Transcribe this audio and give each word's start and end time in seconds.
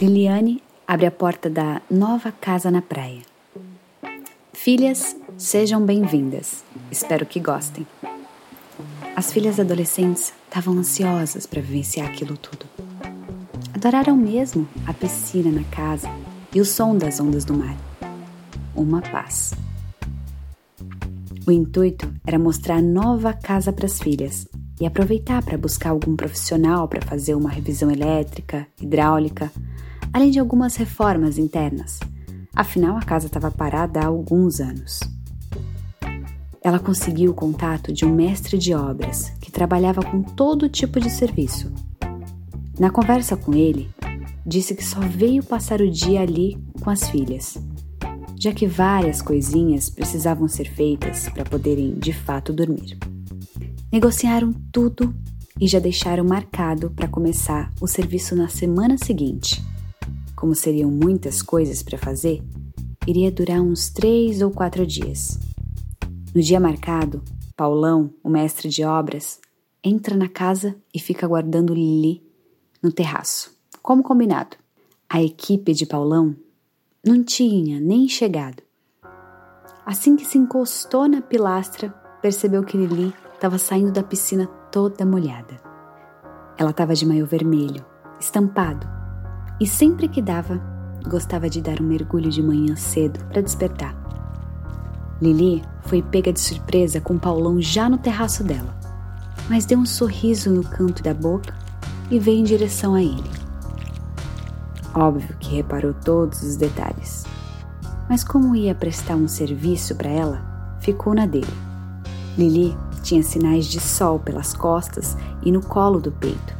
Liliane 0.00 0.62
abre 0.86 1.06
a 1.06 1.10
porta 1.10 1.50
da 1.50 1.82
nova 1.90 2.30
casa 2.30 2.70
na 2.70 2.80
praia. 2.80 3.22
Filhas, 4.52 5.16
sejam 5.36 5.84
bem-vindas. 5.84 6.62
Espero 6.88 7.26
que 7.26 7.40
gostem. 7.40 7.84
As 9.16 9.32
filhas 9.32 9.58
adolescentes 9.58 10.32
estavam 10.44 10.78
ansiosas 10.78 11.46
para 11.46 11.60
vivenciar 11.60 12.06
aquilo 12.06 12.36
tudo. 12.36 12.64
Adoraram 13.74 14.16
mesmo 14.16 14.68
a 14.86 14.94
piscina 14.94 15.50
na 15.50 15.64
casa 15.64 16.08
e 16.54 16.60
o 16.60 16.64
som 16.64 16.96
das 16.96 17.18
ondas 17.18 17.44
do 17.44 17.54
mar. 17.54 17.76
Uma 18.76 19.02
paz. 19.02 19.52
O 21.44 21.50
intuito 21.50 22.08
era 22.24 22.38
mostrar 22.38 22.76
a 22.76 22.82
nova 22.82 23.32
casa 23.32 23.72
para 23.72 23.86
as 23.86 23.98
filhas 23.98 24.46
e 24.80 24.86
aproveitar 24.86 25.42
para 25.42 25.58
buscar 25.58 25.90
algum 25.90 26.14
profissional 26.14 26.86
para 26.86 27.02
fazer 27.02 27.34
uma 27.34 27.50
revisão 27.50 27.90
elétrica, 27.90 28.64
hidráulica, 28.80 29.50
além 30.12 30.30
de 30.30 30.38
algumas 30.38 30.76
reformas 30.76 31.38
internas. 31.38 32.00
Afinal, 32.54 32.96
a 32.96 33.02
casa 33.02 33.26
estava 33.26 33.50
parada 33.50 34.00
há 34.00 34.06
alguns 34.06 34.60
anos. 34.60 35.00
Ela 36.62 36.78
conseguiu 36.78 37.30
o 37.30 37.34
contato 37.34 37.92
de 37.92 38.04
um 38.04 38.14
mestre 38.14 38.58
de 38.58 38.74
obras 38.74 39.30
que 39.40 39.52
trabalhava 39.52 40.02
com 40.02 40.22
todo 40.22 40.68
tipo 40.68 41.00
de 41.00 41.08
serviço. 41.08 41.72
Na 42.78 42.90
conversa 42.90 43.36
com 43.36 43.54
ele, 43.54 43.88
disse 44.44 44.74
que 44.74 44.84
só 44.84 45.00
veio 45.00 45.42
passar 45.42 45.80
o 45.80 45.90
dia 45.90 46.20
ali 46.20 46.58
com 46.80 46.90
as 46.90 47.08
filhas, 47.08 47.56
já 48.38 48.52
que 48.52 48.66
várias 48.66 49.20
coisinhas 49.20 49.90
precisavam 49.90 50.48
ser 50.48 50.70
feitas 50.70 51.28
para 51.28 51.44
poderem 51.44 51.94
de 51.94 52.12
fato 52.12 52.52
dormir. 52.52 52.98
Negociaram 53.92 54.52
tudo 54.72 55.14
e 55.60 55.66
já 55.66 55.78
deixaram 55.78 56.24
marcado 56.24 56.90
para 56.90 57.08
começar 57.08 57.72
o 57.80 57.86
serviço 57.86 58.36
na 58.36 58.48
semana 58.48 58.96
seguinte. 58.96 59.62
Como 60.38 60.54
seriam 60.54 60.88
muitas 60.88 61.42
coisas 61.42 61.82
para 61.82 61.98
fazer, 61.98 62.40
iria 63.04 63.28
durar 63.28 63.60
uns 63.60 63.90
três 63.90 64.40
ou 64.40 64.52
quatro 64.52 64.86
dias. 64.86 65.36
No 66.32 66.40
dia 66.40 66.60
marcado, 66.60 67.20
Paulão, 67.56 68.14
o 68.22 68.30
mestre 68.30 68.68
de 68.68 68.84
obras, 68.84 69.40
entra 69.82 70.16
na 70.16 70.28
casa 70.28 70.76
e 70.94 71.00
fica 71.00 71.26
guardando 71.26 71.74
Lili 71.74 72.22
no 72.80 72.92
terraço, 72.92 73.52
como 73.82 74.00
combinado. 74.00 74.56
A 75.08 75.20
equipe 75.20 75.74
de 75.74 75.84
Paulão 75.84 76.36
não 77.04 77.24
tinha 77.24 77.80
nem 77.80 78.08
chegado. 78.08 78.62
Assim 79.84 80.14
que 80.14 80.24
se 80.24 80.38
encostou 80.38 81.08
na 81.08 81.20
pilastra, 81.20 81.90
percebeu 82.22 82.62
que 82.62 82.76
Lili 82.76 83.12
estava 83.34 83.58
saindo 83.58 83.90
da 83.90 84.04
piscina 84.04 84.46
toda 84.70 85.04
molhada. 85.04 85.60
Ela 86.56 86.70
estava 86.70 86.94
de 86.94 87.04
maiô 87.04 87.26
vermelho, 87.26 87.84
estampado, 88.20 88.97
e 89.60 89.66
sempre 89.66 90.08
que 90.08 90.22
dava, 90.22 90.60
gostava 91.08 91.48
de 91.48 91.60
dar 91.60 91.80
um 91.80 91.84
mergulho 91.84 92.30
de 92.30 92.42
manhã 92.42 92.76
cedo 92.76 93.24
para 93.26 93.42
despertar. 93.42 93.96
Lili 95.20 95.64
foi 95.82 96.00
pega 96.00 96.32
de 96.32 96.40
surpresa 96.40 97.00
com 97.00 97.18
Paulão 97.18 97.60
já 97.60 97.88
no 97.88 97.98
terraço 97.98 98.44
dela, 98.44 98.78
mas 99.48 99.64
deu 99.64 99.78
um 99.78 99.86
sorriso 99.86 100.50
no 100.50 100.62
canto 100.62 101.02
da 101.02 101.12
boca 101.12 101.54
e 102.10 102.18
veio 102.18 102.38
em 102.38 102.44
direção 102.44 102.94
a 102.94 103.02
ele. 103.02 103.30
Óbvio 104.94 105.36
que 105.38 105.56
reparou 105.56 105.92
todos 105.92 106.42
os 106.42 106.56
detalhes, 106.56 107.24
mas 108.08 108.22
como 108.22 108.54
ia 108.54 108.74
prestar 108.74 109.16
um 109.16 109.28
serviço 109.28 109.94
para 109.96 110.08
ela, 110.08 110.76
ficou 110.80 111.14
na 111.14 111.26
dele. 111.26 111.46
Lili 112.36 112.76
tinha 113.02 113.22
sinais 113.22 113.66
de 113.66 113.80
sol 113.80 114.18
pelas 114.18 114.54
costas 114.54 115.16
e 115.42 115.50
no 115.50 115.60
colo 115.60 116.00
do 116.00 116.12
peito, 116.12 116.56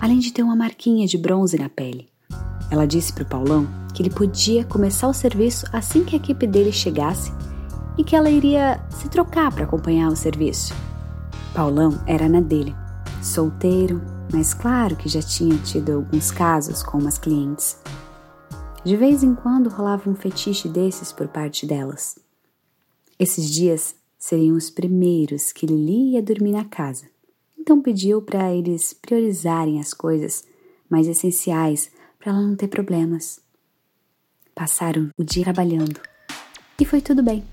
além 0.00 0.18
de 0.18 0.32
ter 0.32 0.42
uma 0.42 0.56
marquinha 0.56 1.06
de 1.06 1.16
bronze 1.16 1.58
na 1.58 1.68
pele. 1.68 2.08
Ela 2.70 2.86
disse 2.86 3.12
para 3.12 3.22
o 3.22 3.26
Paulão 3.26 3.66
que 3.94 4.02
ele 4.02 4.10
podia 4.10 4.64
começar 4.64 5.08
o 5.08 5.14
serviço 5.14 5.66
assim 5.72 6.04
que 6.04 6.14
a 6.14 6.18
equipe 6.18 6.46
dele 6.46 6.72
chegasse 6.72 7.32
e 7.96 8.04
que 8.04 8.14
ela 8.14 8.28
iria 8.28 8.80
se 8.90 9.08
trocar 9.08 9.52
para 9.52 9.64
acompanhar 9.64 10.10
o 10.10 10.16
serviço. 10.16 10.74
Paulão 11.54 11.98
era 12.06 12.28
na 12.28 12.40
dele, 12.40 12.74
solteiro, 13.22 14.02
mas 14.32 14.52
claro 14.52 14.96
que 14.96 15.08
já 15.08 15.22
tinha 15.22 15.56
tido 15.58 15.92
alguns 15.92 16.30
casos 16.30 16.82
com 16.82 16.98
umas 16.98 17.16
clientes. 17.16 17.78
De 18.84 18.96
vez 18.96 19.22
em 19.22 19.34
quando 19.34 19.70
rolava 19.70 20.08
um 20.10 20.14
fetiche 20.14 20.68
desses 20.68 21.10
por 21.10 21.26
parte 21.28 21.66
delas. 21.66 22.18
Esses 23.18 23.50
dias 23.50 23.94
seriam 24.18 24.56
os 24.56 24.68
primeiros 24.68 25.52
que 25.52 25.66
Lili 25.66 26.12
ia 26.12 26.22
dormir 26.22 26.52
na 26.52 26.64
casa, 26.64 27.06
então 27.58 27.80
pediu 27.80 28.20
para 28.20 28.52
eles 28.52 28.92
priorizarem 28.92 29.80
as 29.80 29.94
coisas 29.94 30.44
mais 30.88 31.08
essenciais 31.08 31.90
para 32.26 32.32
ela 32.32 32.42
não 32.42 32.56
ter 32.56 32.66
problemas. 32.66 33.38
Passaram 34.52 35.10
o 35.16 35.22
dia 35.22 35.44
trabalhando 35.44 36.00
e 36.76 36.84
foi 36.84 37.00
tudo 37.00 37.22
bem. 37.22 37.44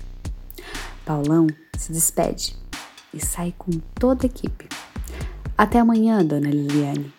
Paulão 1.06 1.46
se 1.78 1.92
despede 1.92 2.56
e 3.14 3.24
sai 3.24 3.54
com 3.56 3.70
toda 3.94 4.26
a 4.26 4.26
equipe. 4.26 4.68
Até 5.56 5.78
amanhã, 5.78 6.26
dona 6.26 6.50
Liliane. 6.50 7.14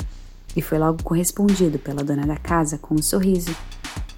E 0.57 0.61
foi 0.61 0.81
logo 0.81 1.01
correspondido 1.05 1.79
pela 1.79 2.03
dona 2.03 2.27
da 2.27 2.37
casa 2.37 2.77
com 2.77 2.97
um 2.97 3.03
sorriso. 3.03 3.55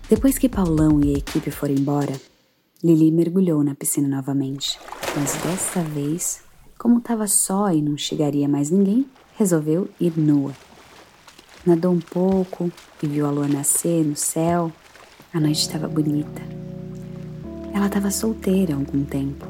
Depois 0.08 0.38
que 0.38 0.48
Paulão 0.48 0.98
e 1.04 1.14
a 1.14 1.18
equipe 1.18 1.50
foram 1.50 1.74
embora, 1.74 2.18
Lili 2.82 3.12
mergulhou 3.12 3.62
na 3.62 3.74
piscina 3.74 4.08
novamente, 4.08 4.78
mas 5.14 5.34
dessa 5.42 5.82
vez, 5.82 6.42
como 6.78 7.00
estava 7.00 7.26
só 7.26 7.70
e 7.70 7.82
não 7.82 7.98
chegaria 7.98 8.48
mais 8.48 8.70
ninguém, 8.70 9.06
resolveu 9.36 9.90
ir 10.00 10.18
nua. 10.18 10.54
Nadou 11.66 11.92
um 11.92 11.98
pouco 11.98 12.70
e 13.02 13.08
viu 13.08 13.26
a 13.26 13.30
lua 13.30 13.48
nascer 13.48 14.04
no 14.04 14.14
céu. 14.14 14.70
A 15.34 15.40
noite 15.40 15.62
estava 15.62 15.88
bonita. 15.88 16.40
Ela 17.74 17.86
estava 17.86 18.08
solteira 18.12 18.72
há 18.72 18.76
algum 18.76 19.04
tempo. 19.04 19.44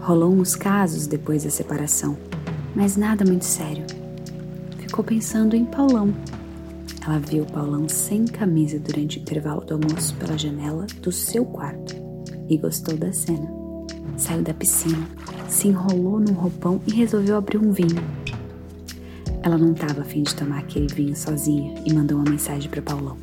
Rolou 0.00 0.32
uns 0.32 0.56
casos 0.56 1.06
depois 1.06 1.44
da 1.44 1.50
separação, 1.50 2.16
mas 2.74 2.96
nada 2.96 3.22
muito 3.22 3.44
sério. 3.44 3.84
Ficou 4.78 5.04
pensando 5.04 5.54
em 5.54 5.66
Paulão. 5.66 6.14
Ela 7.04 7.18
viu 7.18 7.44
Paulão 7.44 7.86
sem 7.86 8.24
camisa 8.24 8.78
durante 8.78 9.18
o 9.18 9.20
intervalo 9.20 9.60
do 9.60 9.74
almoço 9.74 10.14
pela 10.14 10.38
janela 10.38 10.86
do 11.02 11.12
seu 11.12 11.44
quarto 11.44 11.94
e 12.48 12.56
gostou 12.56 12.96
da 12.96 13.12
cena. 13.12 13.52
Saiu 14.16 14.40
da 14.40 14.54
piscina, 14.54 15.06
se 15.50 15.68
enrolou 15.68 16.18
num 16.18 16.32
roupão 16.32 16.80
e 16.86 16.92
resolveu 16.92 17.36
abrir 17.36 17.58
um 17.58 17.72
vinho. 17.72 18.21
Ela 19.42 19.58
não 19.58 19.72
estava 19.72 20.02
afim 20.02 20.22
de 20.22 20.34
tomar 20.36 20.60
aquele 20.60 20.86
vinho 20.86 21.16
sozinha 21.16 21.74
e 21.84 21.92
mandou 21.92 22.18
uma 22.18 22.30
mensagem 22.30 22.70
para 22.70 22.80
Paulão, 22.80 23.18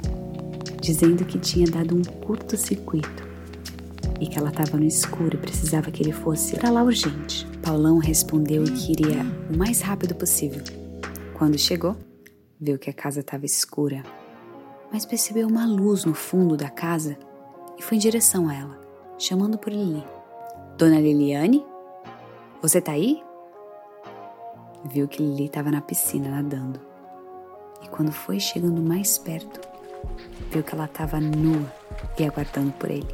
dizendo 0.81 1.23
que 1.23 1.39
tinha 1.39 1.65
dado 1.65 1.95
um 1.95 2.01
curto-circuito 2.01 3.27
e 4.19 4.27
que 4.27 4.37
ela 4.37 4.49
estava 4.49 4.77
no 4.77 4.83
escuro 4.83 5.35
e 5.35 5.37
precisava 5.37 5.89
que 5.89 6.03
ele 6.03 6.11
fosse 6.11 6.57
para 6.57 6.69
lá 6.69 6.83
urgente. 6.83 7.47
Paulão 7.61 7.99
respondeu 7.99 8.65
que 8.65 8.91
iria 8.91 9.25
o 9.49 9.57
mais 9.57 9.79
rápido 9.79 10.13
possível. 10.13 10.61
Quando 11.37 11.57
chegou, 11.57 11.95
viu 12.59 12.77
que 12.77 12.89
a 12.89 12.93
casa 12.93 13.21
estava 13.21 13.45
escura, 13.45 14.03
mas 14.91 15.05
percebeu 15.05 15.47
uma 15.47 15.65
luz 15.65 16.03
no 16.03 16.13
fundo 16.13 16.57
da 16.57 16.69
casa 16.69 17.17
e 17.77 17.81
foi 17.81 17.95
em 17.95 18.01
direção 18.01 18.49
a 18.49 18.53
ela, 18.53 18.81
chamando 19.17 19.57
por 19.57 19.71
Lili. 19.71 20.03
Dona 20.77 20.99
Liliane? 20.99 21.63
Você 22.61 22.81
tá 22.81 22.91
aí? 22.91 23.23
Viu 24.85 25.07
que 25.07 25.21
Lili 25.21 25.45
estava 25.45 25.71
na 25.71 25.81
piscina 25.81 26.29
nadando. 26.29 26.79
E 27.81 27.87
quando 27.87 28.11
foi 28.11 28.39
chegando 28.39 28.81
mais 28.81 29.17
perto, 29.17 29.59
viu 30.51 30.63
que 30.63 30.73
ela 30.73 30.85
estava 30.85 31.19
nua 31.19 31.71
e 32.17 32.23
aguardando 32.23 32.71
por 32.73 32.89
ele. 32.89 33.07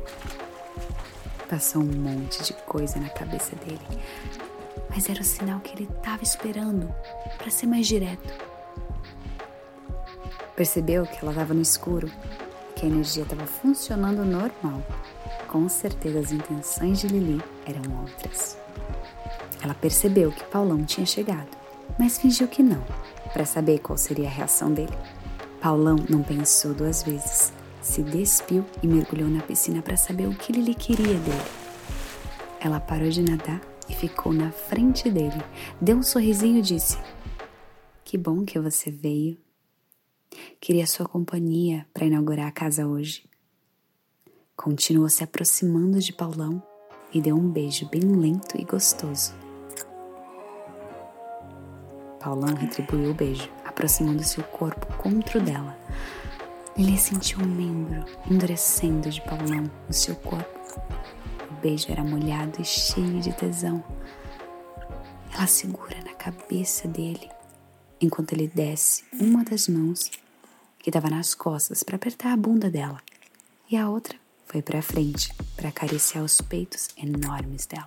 Passou 1.50 1.82
um 1.82 1.86
monte 1.86 2.44
de 2.44 2.54
coisa 2.54 3.00
na 3.00 3.10
cabeça 3.10 3.56
dele, 3.58 3.80
mas 4.90 5.10
era 5.10 5.22
o 5.22 5.24
sinal 5.24 5.60
que 5.60 5.76
ele 5.76 5.90
estava 5.92 6.24
esperando 6.24 6.94
para 7.38 7.52
ser 7.52 7.68
mais 7.68 7.88
direto. 7.88 8.34
Percebeu 10.56 11.06
que 11.06 11.20
ela 11.22 11.32
estava 11.32 11.54
no 11.54 11.62
escuro, 11.62 12.10
que 12.76 12.86
a 12.86 12.90
energia 12.90 13.24
estava 13.24 13.46
funcionando 13.46 14.26
normal. 14.26 14.82
Com 15.48 15.70
certeza 15.70 16.20
as 16.20 16.32
intenções 16.32 17.02
de 17.02 17.08
Lili 17.08 17.44
eram 17.66 18.02
outras. 18.02 18.58
Ela 19.66 19.74
percebeu 19.74 20.32
que 20.32 20.44
Paulão 20.44 20.86
tinha 20.86 21.08
chegado, 21.08 21.50
mas 21.98 22.20
fingiu 22.20 22.48
que 22.48 22.62
não, 22.62 22.86
para 23.34 23.48
saber 23.48 23.80
qual 23.80 23.98
seria 23.98 24.28
a 24.28 24.32
reação 24.32 24.72
dele. 24.72 24.96
Paulão 25.60 25.96
não 26.08 26.22
pensou 26.22 26.72
duas 26.72 27.02
vezes, 27.02 27.52
se 27.82 28.04
despiu 28.04 28.64
e 28.84 28.88
mergulhou 28.88 29.28
na 29.28 29.42
piscina 29.42 29.82
para 29.82 29.98
saber 29.98 30.28
o 30.28 30.36
que 30.36 30.52
ele 30.52 30.76
queria 30.76 31.18
dele. 31.18 31.52
Ela 32.60 32.80
parou 32.80 33.10
de 33.10 33.24
nadar 33.24 33.60
e 33.90 33.96
ficou 33.96 34.32
na 34.32 34.52
frente 34.52 35.10
dele, 35.10 35.42
deu 35.82 35.98
um 35.98 36.04
sorrisinho 36.04 36.60
e 36.60 36.62
disse: 36.62 37.00
Que 38.04 38.20
bom 38.20 38.46
que 38.46 38.60
você 38.60 38.92
veio. 38.92 39.36
Queria 40.62 40.86
sua 40.86 41.08
companhia 41.08 41.88
para 41.92 42.06
inaugurar 42.06 42.46
a 42.46 42.52
casa 42.52 42.86
hoje. 42.86 43.28
Continuou 44.56 45.10
se 45.10 45.24
aproximando 45.24 46.00
de 46.00 46.14
Paulão 46.14 46.62
e 47.12 47.20
deu 47.20 47.36
um 47.36 47.50
beijo 47.50 47.90
bem 47.90 48.04
lento 48.04 48.62
e 48.62 48.64
gostoso. 48.64 49.45
Paulão 52.26 52.56
retribuiu 52.56 53.12
o 53.12 53.14
beijo, 53.14 53.48
aproximando-se 53.64 54.40
o 54.40 54.44
corpo 54.46 54.92
contra 54.98 55.38
o 55.38 55.42
dela. 55.44 55.78
Lili 56.76 56.98
sentiu 56.98 57.40
um 57.40 57.46
membro 57.46 58.04
endurecendo 58.28 59.12
de 59.12 59.22
Paulão 59.22 59.70
no 59.88 59.94
seu 59.94 60.16
corpo. 60.16 60.82
O 61.52 61.54
beijo 61.62 61.86
era 61.92 62.04
molhado 62.04 62.60
e 62.60 62.66
cheio 62.66 63.22
de 63.22 63.32
tesão. 63.32 63.84
Ela 65.36 65.46
segura 65.46 66.02
na 66.04 66.16
cabeça 66.16 66.88
dele 66.88 67.30
enquanto 68.02 68.34
ele 68.34 68.48
desce 68.48 69.04
uma 69.14 69.44
das 69.44 69.68
mãos 69.68 70.10
que 70.80 70.90
estava 70.90 71.12
nas 71.12 71.36
costas 71.36 71.84
para 71.84 71.96
apertar 71.96 72.34
a 72.34 72.38
bunda 72.38 72.72
dela 72.72 73.00
e 73.70 73.78
a 73.78 73.88
outra 73.88 74.18
foi 74.48 74.64
para 74.64 74.82
frente 74.82 75.32
para 75.56 75.70
acariciar 75.70 76.24
os 76.24 76.42
peitos 76.42 76.90
enormes 76.98 77.68
dela. 77.68 77.86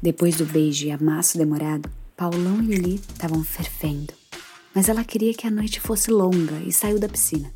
Depois 0.00 0.36
do 0.36 0.46
beijo 0.46 0.86
e 0.86 0.92
amasso 0.92 1.36
demorado, 1.36 1.90
Paulão 2.20 2.60
e 2.60 2.66
Lili 2.66 2.96
estavam 2.96 3.42
fervendo, 3.42 4.12
mas 4.74 4.90
ela 4.90 5.02
queria 5.02 5.32
que 5.32 5.46
a 5.46 5.50
noite 5.50 5.80
fosse 5.80 6.10
longa 6.10 6.52
e 6.66 6.70
saiu 6.70 6.98
da 7.00 7.08
piscina. 7.08 7.50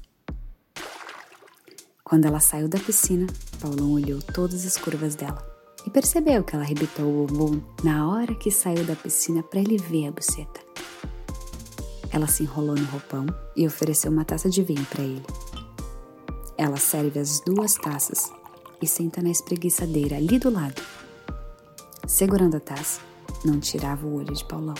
Quando 2.02 2.24
ela 2.24 2.40
saiu 2.40 2.66
da 2.66 2.78
piscina, 2.78 3.26
Paulão 3.60 3.92
olhou 3.92 4.22
todas 4.22 4.64
as 4.64 4.78
curvas 4.78 5.14
dela 5.14 5.46
e 5.86 5.90
percebeu 5.90 6.42
que 6.42 6.54
ela 6.54 6.64
arrebitou 6.64 7.04
o 7.04 7.26
bumbum 7.26 7.60
na 7.82 8.08
hora 8.08 8.34
que 8.34 8.50
saiu 8.50 8.86
da 8.86 8.96
piscina 8.96 9.42
para 9.42 9.60
ele 9.60 9.76
ver 9.76 10.06
a 10.06 10.12
buceta. 10.12 10.62
Ela 12.10 12.26
se 12.26 12.44
enrolou 12.44 12.74
no 12.74 12.86
roupão 12.86 13.26
e 13.54 13.66
ofereceu 13.66 14.10
uma 14.10 14.24
taça 14.24 14.48
de 14.48 14.62
vinho 14.62 14.86
para 14.86 15.04
ele. 15.04 15.26
Ela 16.56 16.78
serve 16.78 17.20
as 17.20 17.38
duas 17.40 17.74
taças 17.74 18.32
e 18.80 18.86
senta 18.86 19.20
na 19.20 19.28
espreguiçadeira 19.28 20.16
ali 20.16 20.38
do 20.38 20.48
lado. 20.48 20.80
Segurando 22.06 22.56
a 22.56 22.60
taça, 22.60 23.02
não 23.44 23.60
tirava 23.60 24.06
o 24.06 24.16
olho 24.16 24.32
de 24.32 24.44
Paulão, 24.44 24.74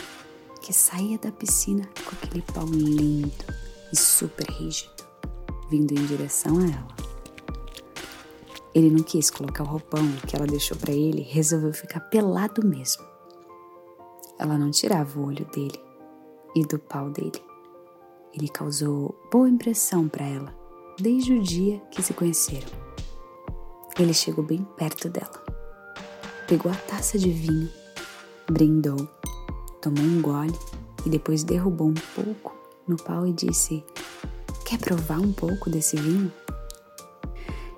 que 0.63 0.73
saía 0.73 1.19
da 1.19 1.31
piscina 1.31 1.89
com 2.05 2.15
aquele 2.15 2.43
pau 2.43 2.65
lindo 2.67 3.45
e 3.93 3.97
super 3.97 4.49
rígido, 4.49 5.05
vindo 5.71 5.93
em 5.93 6.07
direção 6.07 6.59
a 6.59 6.65
ela. 6.65 6.95
Ele 8.75 8.91
não 8.91 9.05
quis 9.05 9.31
colocar 9.31 9.63
o 9.63 9.67
roupão 9.67 10.11
que 10.27 10.35
ela 10.35 10.47
deixou 10.47 10.77
para 10.77 10.93
ele 10.93 11.21
e 11.21 11.33
resolveu 11.33 11.73
ficar 11.73 12.01
pelado 12.01 12.67
mesmo. 12.67 13.05
Ela 14.39 14.59
não 14.59 14.71
tirava 14.71 15.21
o 15.21 15.27
olho 15.27 15.45
dele 15.47 15.81
e 16.57 16.65
do 16.65 16.79
pau 16.79 17.09
dele. 17.11 17.41
Ele 18.33 18.49
causou 18.49 19.15
boa 19.31 19.49
impressão 19.49 20.09
para 20.09 20.25
ela 20.25 20.55
desde 20.99 21.35
o 21.35 21.43
dia 21.43 21.79
que 21.91 22.03
se 22.03 22.13
conheceram. 22.15 22.69
Ele 23.97 24.13
chegou 24.13 24.45
bem 24.45 24.65
perto 24.77 25.09
dela, 25.09 25.45
pegou 26.49 26.73
a 26.73 26.75
taça 26.75 27.17
de 27.17 27.31
vinho, 27.31 27.71
brindou, 28.51 29.09
tomou 29.81 30.05
um 30.05 30.21
gole 30.21 30.55
e 31.05 31.11
depois 31.11 31.45
derrubou 31.45 31.89
um 31.89 31.95
pouco 32.15 32.55
no 32.87 32.97
pau 32.97 33.27
e 33.27 33.33
disse: 33.33 33.85
Quer 34.65 34.79
provar 34.79 35.21
um 35.21 35.33
pouco 35.33 35.71
desse 35.71 35.97
vinho? 35.97 36.33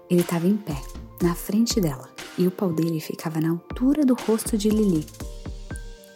Ele 0.08 0.20
estava 0.20 0.46
em 0.46 0.56
pé, 0.56 0.80
na 1.22 1.34
frente 1.34 1.80
dela, 1.80 2.08
e 2.38 2.46
o 2.46 2.50
pau 2.50 2.72
dele 2.72 3.00
ficava 3.00 3.40
na 3.40 3.50
altura 3.50 4.04
do 4.04 4.14
rosto 4.14 4.56
de 4.56 4.68
Lili. 4.68 5.06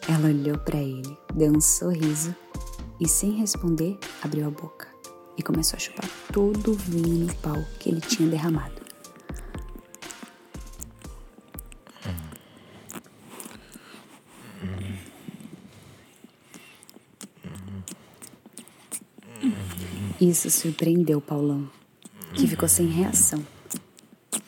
Ela 0.08 0.28
olhou 0.28 0.58
para 0.58 0.78
ele, 0.78 1.16
deu 1.34 1.52
um 1.52 1.60
sorriso 1.60 2.34
e, 3.00 3.08
sem 3.08 3.32
responder, 3.32 3.98
abriu 4.22 4.46
a 4.46 4.50
boca 4.50 4.88
e 5.36 5.42
começou 5.42 5.76
a 5.76 5.80
chupar 5.80 6.08
todo 6.32 6.72
o 6.72 6.74
vinho 6.74 7.26
no 7.26 7.34
pau 7.36 7.56
que 7.78 7.88
ele 7.88 8.00
tinha 8.00 8.28
derramado. 8.28 8.79
Isso 20.20 20.50
surpreendeu 20.50 21.18
Paulão, 21.18 21.66
que 22.34 22.46
ficou 22.46 22.68
sem 22.68 22.86
reação. 22.86 23.42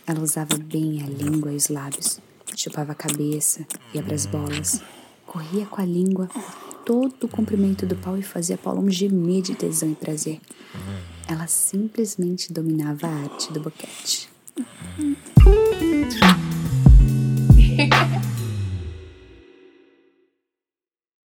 Ela 0.07 0.21
usava 0.21 0.59
bem 0.59 1.03
a 1.03 1.07
língua 1.07 1.51
e 1.51 1.57
os 1.57 1.69
lábios, 1.69 2.21
chupava 2.55 2.93
a 2.93 2.95
cabeça, 2.95 3.67
ia 3.95 4.03
para 4.03 4.15
as 4.15 4.27
bolas, 4.27 4.83
corria 5.25 5.65
com 5.65 5.81
a 5.81 5.85
língua 5.87 6.29
todo 6.85 7.25
o 7.25 7.29
comprimento 7.29 7.87
do 7.87 7.97
pau 7.97 8.19
e 8.19 8.23
fazia 8.23 8.59
Paulão 8.59 8.91
gemer 8.91 9.41
de 9.41 9.55
tesão 9.55 9.91
e 9.91 9.95
prazer. 9.95 10.41
Ela 11.27 11.47
simplesmente 11.47 12.53
dominava 12.53 13.07
a 13.07 13.23
arte 13.23 13.51
do 13.51 13.61
boquete. 13.61 14.32